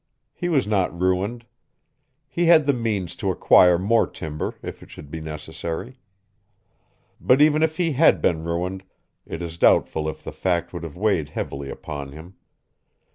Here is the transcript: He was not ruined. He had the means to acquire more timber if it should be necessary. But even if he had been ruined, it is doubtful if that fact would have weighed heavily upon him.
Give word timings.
He 0.33 0.49
was 0.49 0.65
not 0.65 0.99
ruined. 0.99 1.45
He 2.27 2.47
had 2.47 2.65
the 2.65 2.73
means 2.73 3.15
to 3.17 3.29
acquire 3.29 3.77
more 3.77 4.07
timber 4.07 4.55
if 4.63 4.81
it 4.81 4.89
should 4.89 5.11
be 5.11 5.21
necessary. 5.21 5.99
But 7.19 7.39
even 7.39 7.61
if 7.61 7.77
he 7.77 7.91
had 7.91 8.19
been 8.19 8.43
ruined, 8.43 8.83
it 9.27 9.43
is 9.43 9.59
doubtful 9.59 10.09
if 10.09 10.23
that 10.23 10.31
fact 10.31 10.73
would 10.73 10.81
have 10.81 10.97
weighed 10.97 11.29
heavily 11.29 11.69
upon 11.69 12.13
him. 12.13 12.33